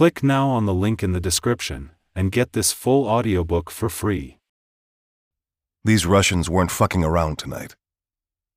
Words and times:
Click 0.00 0.22
now 0.22 0.48
on 0.48 0.64
the 0.64 0.72
link 0.72 1.02
in 1.02 1.12
the 1.12 1.20
description 1.20 1.90
and 2.16 2.32
get 2.32 2.54
this 2.54 2.72
full 2.72 3.06
audiobook 3.06 3.70
for 3.70 3.90
free. 3.90 4.38
These 5.84 6.06
Russians 6.06 6.48
weren't 6.48 6.70
fucking 6.70 7.04
around 7.04 7.36
tonight. 7.36 7.76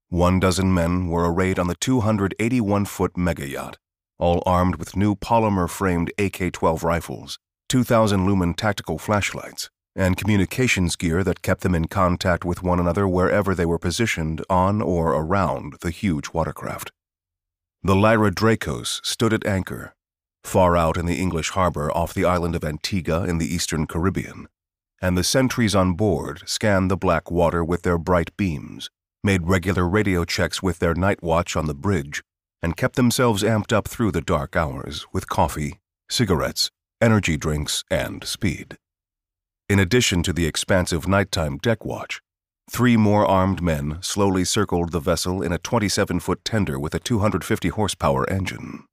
One 0.07 0.39
dozen 0.39 0.73
men 0.73 1.09
were 1.09 1.29
arrayed 1.29 1.59
on 1.59 1.67
the 1.67 1.75
281 1.75 2.85
foot 2.85 3.17
mega 3.17 3.45
yacht, 3.45 3.77
all 4.17 4.41
armed 4.45 4.77
with 4.77 4.95
new 4.95 5.15
polymer 5.17 5.69
framed 5.69 6.13
AK 6.17 6.53
12 6.53 6.81
rifles, 6.85 7.37
2,000 7.67 8.25
lumen 8.25 8.53
tactical 8.53 8.97
flashlights, 8.97 9.69
and 9.97 10.15
communications 10.15 10.95
gear 10.95 11.25
that 11.25 11.41
kept 11.41 11.59
them 11.59 11.75
in 11.75 11.89
contact 11.89 12.45
with 12.45 12.63
one 12.63 12.79
another 12.79 13.05
wherever 13.05 13.53
they 13.53 13.65
were 13.65 13.77
positioned 13.77 14.41
on 14.49 14.81
or 14.81 15.09
around 15.09 15.73
the 15.81 15.91
huge 15.91 16.29
watercraft. 16.31 16.93
The 17.83 17.95
Lyra 17.95 18.31
Dracos 18.31 19.01
stood 19.03 19.33
at 19.33 19.45
anchor, 19.45 19.93
far 20.43 20.77
out 20.77 20.97
in 20.97 21.05
the 21.05 21.21
English 21.21 21.51
harbor 21.51 21.91
off 21.91 22.13
the 22.13 22.25
island 22.25 22.55
of 22.55 22.63
Antigua 22.63 23.23
in 23.23 23.37
the 23.37 23.53
eastern 23.53 23.87
Caribbean, 23.87 24.47
and 25.01 25.17
the 25.17 25.23
sentries 25.23 25.75
on 25.75 25.93
board 25.93 26.43
scanned 26.45 26.89
the 26.89 26.97
black 26.97 27.29
water 27.29 27.63
with 27.63 27.81
their 27.81 27.97
bright 27.97 28.35
beams, 28.37 28.89
made 29.23 29.47
regular 29.47 29.87
radio 29.87 30.25
checks 30.25 30.61
with 30.61 30.79
their 30.79 30.93
night 30.93 31.23
watch 31.23 31.55
on 31.55 31.65
the 31.65 31.73
bridge, 31.73 32.23
and 32.61 32.77
kept 32.77 32.95
themselves 32.95 33.43
amped 33.43 33.73
up 33.73 33.87
through 33.87 34.11
the 34.11 34.21
dark 34.21 34.55
hours 34.55 35.05
with 35.11 35.27
coffee, 35.27 35.79
cigarettes, 36.09 36.69
energy 37.01 37.35
drinks, 37.35 37.83
and 37.91 38.23
speed. 38.23 38.77
In 39.67 39.79
addition 39.79 40.23
to 40.23 40.33
the 40.33 40.45
expansive 40.45 41.07
nighttime 41.07 41.57
deck 41.57 41.83
watch, 41.83 42.21
three 42.69 42.95
more 42.95 43.25
armed 43.25 43.61
men 43.61 43.97
slowly 44.01 44.45
circled 44.45 44.91
the 44.91 44.99
vessel 44.99 45.41
in 45.41 45.51
a 45.51 45.57
27 45.57 46.19
foot 46.19 46.43
tender 46.45 46.79
with 46.79 46.93
a 46.95 46.99
250 46.99 47.69
horsepower 47.69 48.29
engine. 48.29 48.85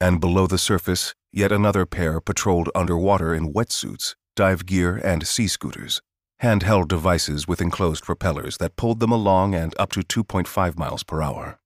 And 0.00 0.20
below 0.20 0.46
the 0.46 0.58
surface, 0.58 1.14
yet 1.32 1.52
another 1.52 1.86
pair 1.86 2.20
patrolled 2.20 2.70
underwater 2.74 3.34
in 3.34 3.52
wetsuits, 3.52 4.14
dive 4.34 4.66
gear, 4.66 5.00
and 5.02 5.26
sea 5.26 5.48
scooters 5.48 6.00
handheld 6.42 6.88
devices 6.88 7.48
with 7.48 7.60
enclosed 7.60 8.04
propellers 8.04 8.58
that 8.58 8.76
pulled 8.76 9.00
them 9.00 9.12
along 9.12 9.54
and 9.54 9.74
up 9.78 9.92
to 9.92 10.00
2.5 10.00 10.76
miles 10.76 11.02
per 11.02 11.22
hour. 11.22 11.58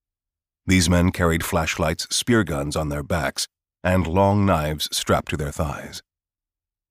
These 0.66 0.88
men 0.88 1.10
carried 1.10 1.44
flashlights, 1.44 2.06
spear 2.14 2.44
guns 2.44 2.76
on 2.76 2.88
their 2.88 3.02
backs, 3.02 3.48
and 3.82 4.06
long 4.06 4.46
knives 4.46 4.88
strapped 4.92 5.30
to 5.30 5.36
their 5.36 5.50
thighs. 5.50 6.02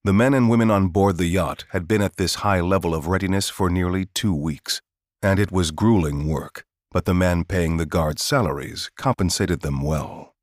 The 0.04 0.14
men 0.14 0.34
and 0.34 0.50
women 0.50 0.72
on 0.72 0.88
board 0.88 1.18
the 1.18 1.26
yacht 1.26 1.66
had 1.70 1.88
been 1.88 2.02
at 2.02 2.18
this 2.18 2.36
high 2.36 2.62
level 2.62 2.96
of 2.96 3.08
readiness 3.08 3.50
for 3.50 3.70
nearly 3.70 4.06
two 4.14 4.34
weeks, 4.34 4.82
and 5.22 5.40
it 5.40 5.52
was 5.52 5.72
grueling 5.72 6.28
work, 6.28 6.64
but 6.92 7.06
the 7.06 7.14
men 7.14 7.44
paying 7.44 7.78
the 7.78 7.86
guards' 7.86 8.24
salaries 8.24 8.90
compensated 8.98 9.62
them 9.62 9.82
well. 9.82 10.34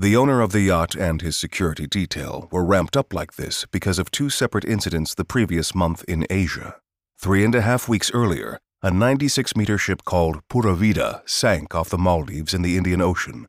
The 0.00 0.16
owner 0.16 0.40
of 0.42 0.52
the 0.52 0.60
yacht 0.60 0.94
and 0.94 1.20
his 1.20 1.34
security 1.34 1.88
detail 1.88 2.46
were 2.52 2.64
ramped 2.64 2.96
up 2.96 3.12
like 3.12 3.34
this 3.34 3.66
because 3.72 3.98
of 3.98 4.12
two 4.12 4.30
separate 4.30 4.64
incidents 4.64 5.12
the 5.12 5.24
previous 5.24 5.74
month 5.74 6.04
in 6.06 6.24
Asia. 6.30 6.76
Three 7.20 7.44
and 7.44 7.52
a 7.52 7.62
half 7.62 7.88
weeks 7.88 8.08
earlier, 8.14 8.60
a 8.80 8.92
96 8.92 9.56
meter 9.56 9.76
ship 9.76 10.04
called 10.04 10.38
Pura 10.48 10.76
Vida 10.76 11.24
sank 11.26 11.74
off 11.74 11.88
the 11.88 11.98
Maldives 11.98 12.54
in 12.54 12.62
the 12.62 12.76
Indian 12.76 13.00
Ocean. 13.00 13.48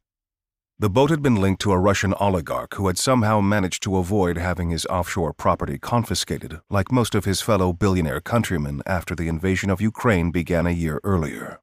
The 0.80 0.90
boat 0.90 1.12
had 1.12 1.22
been 1.22 1.36
linked 1.36 1.62
to 1.62 1.72
a 1.72 1.78
Russian 1.78 2.16
oligarch 2.16 2.74
who 2.74 2.88
had 2.88 2.98
somehow 2.98 3.42
managed 3.42 3.84
to 3.84 3.98
avoid 3.98 4.40
having 4.40 4.72
his 4.72 4.88
offshore 4.88 5.34
property 5.34 5.78
confiscated, 5.78 6.62
like 6.68 6.92
most 6.92 7.14
of 7.14 7.26
his 7.26 7.42
fellow 7.42 7.74
billionaire 7.74 8.22
countrymen 8.22 8.82
after 8.88 9.14
the 9.14 9.28
invasion 9.28 9.70
of 9.70 9.82
Ukraine 9.82 10.32
began 10.32 10.66
a 10.66 10.72
year 10.72 11.00
earlier. 11.04 11.60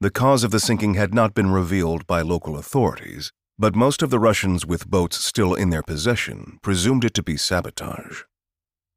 The 0.00 0.10
cause 0.10 0.42
of 0.42 0.52
the 0.52 0.60
sinking 0.60 0.94
had 0.94 1.12
not 1.12 1.34
been 1.34 1.50
revealed 1.50 2.06
by 2.06 2.22
local 2.22 2.56
authorities, 2.56 3.30
but 3.58 3.74
most 3.74 4.02
of 4.02 4.10
the 4.10 4.18
Russians 4.18 4.66
with 4.66 4.90
boats 4.90 5.24
still 5.24 5.54
in 5.54 5.70
their 5.70 5.82
possession 5.82 6.58
presumed 6.62 7.04
it 7.04 7.14
to 7.14 7.22
be 7.22 7.36
sabotage. 7.36 8.22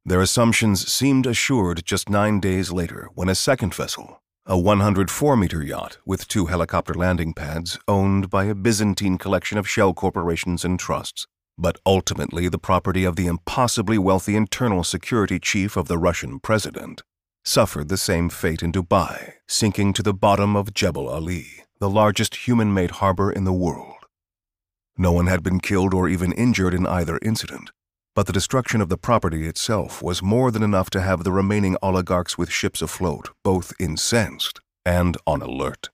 Their 0.05 0.21
assumptions 0.21 0.91
seemed 0.91 1.25
assured 1.25 1.85
just 1.85 2.09
nine 2.09 2.39
days 2.39 2.71
later 2.71 3.09
when 3.13 3.29
a 3.29 3.35
second 3.35 3.73
vessel, 3.73 4.21
a 4.45 4.57
104 4.57 5.37
meter 5.37 5.63
yacht 5.63 5.97
with 6.05 6.27
two 6.27 6.47
helicopter 6.47 6.93
landing 6.93 7.33
pads 7.33 7.77
owned 7.87 8.29
by 8.29 8.45
a 8.45 8.55
Byzantine 8.55 9.17
collection 9.17 9.57
of 9.57 9.69
shell 9.69 9.93
corporations 9.93 10.65
and 10.65 10.79
trusts, 10.79 11.27
but 11.57 11.77
ultimately 11.85 12.49
the 12.49 12.57
property 12.57 13.03
of 13.03 13.15
the 13.15 13.27
impossibly 13.27 13.97
wealthy 13.97 14.35
internal 14.35 14.83
security 14.83 15.39
chief 15.39 15.77
of 15.77 15.87
the 15.87 15.97
Russian 15.97 16.39
president, 16.39 17.01
suffered 17.45 17.89
the 17.89 17.97
same 17.97 18.29
fate 18.29 18.63
in 18.63 18.71
Dubai, 18.71 19.33
sinking 19.47 19.93
to 19.93 20.03
the 20.03 20.13
bottom 20.13 20.55
of 20.55 20.73
Jebel 20.73 21.07
Ali, 21.07 21.63
the 21.79 21.89
largest 21.89 22.47
human 22.47 22.73
made 22.73 22.91
harbor 22.91 23.31
in 23.31 23.43
the 23.43 23.53
world. 23.53 23.98
No 25.01 25.13
one 25.13 25.27
had 25.27 25.43
been 25.43 25.61
killed 25.61 25.93
or 25.93 26.09
even 26.09 26.33
injured 26.33 26.73
in 26.73 26.85
either 26.85 27.19
incident, 27.21 27.71
but 28.15 28.27
the 28.27 28.33
destruction 28.33 28.81
of 28.81 28.89
the 28.89 28.97
property 28.97 29.47
itself 29.47 30.03
was 30.03 30.21
more 30.21 30.51
than 30.51 30.61
enough 30.61 30.89
to 30.89 30.99
have 30.99 31.23
the 31.23 31.31
remaining 31.31 31.77
oligarchs 31.81 32.37
with 32.37 32.51
ships 32.51 32.81
afloat 32.81 33.29
both 33.41 33.71
incensed 33.79 34.59
and 34.85 35.15
on 35.25 35.41
alert. 35.41 35.89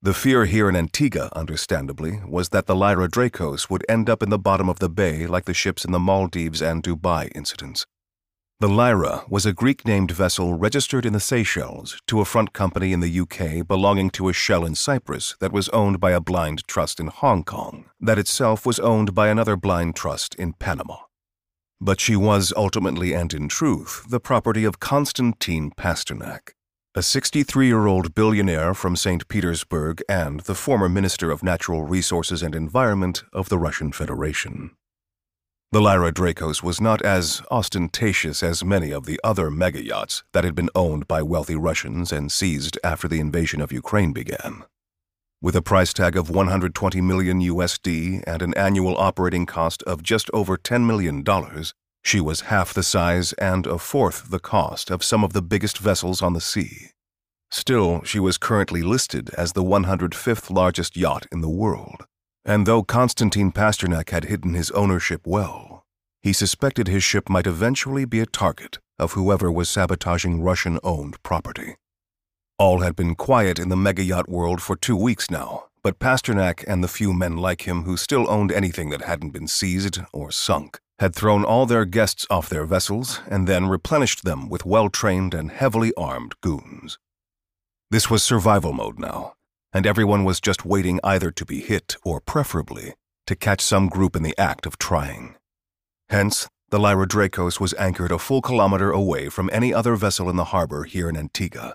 The 0.00 0.14
fear 0.14 0.44
here 0.44 0.68
in 0.68 0.76
Antigua, 0.76 1.28
understandably, 1.34 2.20
was 2.24 2.50
that 2.50 2.66
the 2.66 2.76
Lyra 2.76 3.08
Dracos 3.08 3.68
would 3.68 3.84
end 3.88 4.08
up 4.08 4.22
in 4.22 4.30
the 4.30 4.38
bottom 4.38 4.68
of 4.68 4.78
the 4.78 4.88
bay 4.88 5.26
like 5.26 5.46
the 5.46 5.52
ships 5.52 5.84
in 5.84 5.90
the 5.90 5.98
Maldives 5.98 6.62
and 6.62 6.84
Dubai 6.84 7.32
incidents. 7.34 7.84
The 8.64 8.70
Lyra 8.70 9.24
was 9.28 9.44
a 9.44 9.52
Greek 9.52 9.86
named 9.86 10.10
vessel 10.10 10.54
registered 10.54 11.04
in 11.04 11.12
the 11.12 11.20
Seychelles 11.20 12.00
to 12.06 12.22
a 12.22 12.24
front 12.24 12.54
company 12.54 12.94
in 12.94 13.00
the 13.00 13.20
UK 13.20 13.68
belonging 13.68 14.08
to 14.12 14.30
a 14.30 14.32
shell 14.32 14.64
in 14.64 14.74
Cyprus 14.74 15.36
that 15.40 15.52
was 15.52 15.68
owned 15.68 16.00
by 16.00 16.12
a 16.12 16.20
blind 16.22 16.66
trust 16.66 16.98
in 16.98 17.08
Hong 17.08 17.44
Kong, 17.44 17.90
that 18.00 18.18
itself 18.18 18.64
was 18.64 18.80
owned 18.80 19.14
by 19.14 19.28
another 19.28 19.54
blind 19.56 19.96
trust 19.96 20.34
in 20.36 20.54
Panama. 20.54 20.96
But 21.78 22.00
she 22.00 22.16
was 22.16 22.54
ultimately 22.56 23.12
and 23.12 23.34
in 23.34 23.48
truth 23.48 24.06
the 24.08 24.18
property 24.18 24.64
of 24.64 24.80
Konstantin 24.80 25.70
Pasternak, 25.72 26.54
a 26.94 27.02
63 27.02 27.66
year 27.66 27.86
old 27.86 28.14
billionaire 28.14 28.72
from 28.72 28.96
St. 28.96 29.28
Petersburg 29.28 30.02
and 30.08 30.40
the 30.40 30.54
former 30.54 30.88
Minister 30.88 31.30
of 31.30 31.42
Natural 31.42 31.82
Resources 31.82 32.42
and 32.42 32.54
Environment 32.54 33.24
of 33.30 33.50
the 33.50 33.58
Russian 33.58 33.92
Federation. 33.92 34.70
The 35.74 35.80
Lyra 35.80 36.12
Dracos 36.12 36.62
was 36.62 36.80
not 36.80 37.02
as 37.02 37.42
ostentatious 37.50 38.44
as 38.44 38.64
many 38.64 38.92
of 38.92 39.06
the 39.06 39.18
other 39.24 39.50
mega 39.50 39.84
yachts 39.84 40.22
that 40.32 40.44
had 40.44 40.54
been 40.54 40.70
owned 40.72 41.08
by 41.08 41.20
wealthy 41.20 41.56
Russians 41.56 42.12
and 42.12 42.30
seized 42.30 42.78
after 42.84 43.08
the 43.08 43.18
invasion 43.18 43.60
of 43.60 43.72
Ukraine 43.72 44.12
began. 44.12 44.62
With 45.42 45.56
a 45.56 45.62
price 45.62 45.92
tag 45.92 46.16
of 46.16 46.30
120 46.30 47.00
million 47.00 47.40
USD 47.40 48.22
and 48.24 48.40
an 48.40 48.54
annual 48.54 48.96
operating 48.96 49.46
cost 49.46 49.82
of 49.82 50.04
just 50.04 50.30
over 50.32 50.56
$10 50.56 50.86
million, 50.86 51.24
she 52.04 52.20
was 52.20 52.42
half 52.42 52.72
the 52.72 52.84
size 52.84 53.32
and 53.32 53.66
a 53.66 53.76
fourth 53.76 54.30
the 54.30 54.38
cost 54.38 54.92
of 54.92 55.02
some 55.02 55.24
of 55.24 55.32
the 55.32 55.42
biggest 55.42 55.78
vessels 55.78 56.22
on 56.22 56.34
the 56.34 56.40
sea. 56.40 56.90
Still, 57.50 58.04
she 58.04 58.20
was 58.20 58.38
currently 58.38 58.84
listed 58.84 59.30
as 59.36 59.54
the 59.54 59.64
105th 59.64 60.54
largest 60.54 60.96
yacht 60.96 61.26
in 61.32 61.40
the 61.40 61.50
world. 61.50 62.04
And 62.44 62.66
though 62.66 62.82
Konstantin 62.82 63.52
Pasternak 63.52 64.10
had 64.10 64.24
hidden 64.24 64.54
his 64.54 64.70
ownership 64.72 65.22
well, 65.24 65.84
he 66.22 66.32
suspected 66.32 66.88
his 66.88 67.02
ship 67.02 67.28
might 67.28 67.46
eventually 67.46 68.04
be 68.04 68.20
a 68.20 68.26
target 68.26 68.78
of 68.98 69.12
whoever 69.12 69.50
was 69.50 69.68
sabotaging 69.70 70.42
Russian 70.42 70.78
owned 70.82 71.22
property. 71.22 71.76
All 72.58 72.80
had 72.80 72.94
been 72.94 73.14
quiet 73.14 73.58
in 73.58 73.68
the 73.68 73.76
mega 73.76 74.02
yacht 74.02 74.28
world 74.28 74.62
for 74.62 74.76
two 74.76 74.96
weeks 74.96 75.30
now, 75.30 75.64
but 75.82 75.98
Pasternak 75.98 76.64
and 76.68 76.84
the 76.84 76.88
few 76.88 77.12
men 77.12 77.36
like 77.36 77.66
him 77.66 77.82
who 77.82 77.96
still 77.96 78.30
owned 78.30 78.52
anything 78.52 78.90
that 78.90 79.02
hadn't 79.02 79.30
been 79.30 79.48
seized 79.48 80.00
or 80.12 80.30
sunk 80.30 80.78
had 80.98 81.14
thrown 81.14 81.44
all 81.44 81.66
their 81.66 81.84
guests 81.84 82.26
off 82.30 82.48
their 82.48 82.64
vessels 82.64 83.20
and 83.28 83.46
then 83.46 83.66
replenished 83.66 84.24
them 84.24 84.48
with 84.48 84.64
well 84.64 84.88
trained 84.88 85.34
and 85.34 85.50
heavily 85.50 85.92
armed 85.96 86.34
goons. 86.40 86.98
This 87.90 88.08
was 88.08 88.22
survival 88.22 88.72
mode 88.72 88.98
now, 88.98 89.34
and 89.74 89.88
everyone 89.88 90.22
was 90.22 90.40
just 90.40 90.64
waiting 90.64 91.00
either 91.02 91.32
to 91.32 91.44
be 91.44 91.60
hit 91.60 91.96
or, 92.04 92.20
preferably, 92.20 92.94
to 93.26 93.34
catch 93.34 93.60
some 93.60 93.88
group 93.88 94.14
in 94.14 94.22
the 94.22 94.38
act 94.38 94.66
of 94.66 94.78
trying. 94.78 95.34
Hence, 96.08 96.48
the 96.70 96.78
Lyra 96.78 97.08
Dracos 97.08 97.58
was 97.58 97.74
anchored 97.74 98.12
a 98.12 98.18
full 98.18 98.40
kilometer 98.40 98.92
away 98.92 99.28
from 99.28 99.50
any 99.52 99.74
other 99.74 99.96
vessel 99.96 100.30
in 100.30 100.36
the 100.36 100.46
harbor 100.46 100.84
here 100.84 101.08
in 101.08 101.16
Antigua, 101.16 101.74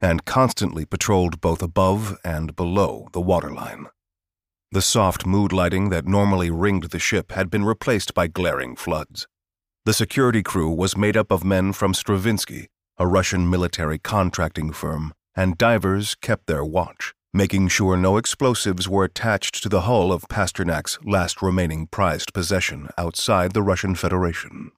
and 0.00 0.24
constantly 0.24 0.84
patrolled 0.84 1.40
both 1.40 1.60
above 1.60 2.16
and 2.24 2.54
below 2.54 3.08
the 3.12 3.20
waterline. 3.20 3.86
The 4.70 4.82
soft 4.82 5.26
mood 5.26 5.52
lighting 5.52 5.88
that 5.88 6.06
normally 6.06 6.50
ringed 6.50 6.84
the 6.84 7.00
ship 7.00 7.32
had 7.32 7.50
been 7.50 7.64
replaced 7.64 8.14
by 8.14 8.28
glaring 8.28 8.76
floods. 8.76 9.26
The 9.84 9.92
security 9.92 10.44
crew 10.44 10.70
was 10.70 10.96
made 10.96 11.16
up 11.16 11.32
of 11.32 11.42
men 11.42 11.72
from 11.72 11.94
Stravinsky, 11.94 12.68
a 12.96 13.08
Russian 13.08 13.50
military 13.50 13.98
contracting 13.98 14.72
firm, 14.72 15.12
and 15.34 15.58
divers 15.58 16.14
kept 16.14 16.46
their 16.46 16.64
watch 16.64 17.14
making 17.32 17.68
sure 17.68 17.96
no 17.96 18.16
explosives 18.16 18.88
were 18.88 19.04
attached 19.04 19.62
to 19.62 19.68
the 19.68 19.82
hull 19.82 20.12
of 20.12 20.28
Pasternak's 20.28 20.98
last 21.04 21.40
remaining 21.40 21.86
prized 21.86 22.32
possession 22.34 22.88
outside 22.98 23.52
the 23.52 23.62
Russian 23.62 23.94
Federation. 23.94 24.72